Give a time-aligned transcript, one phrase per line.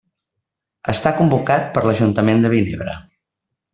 [0.93, 2.97] Està convocat per l'ajuntament de Vinebre.